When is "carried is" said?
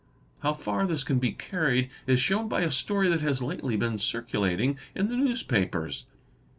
1.31-2.19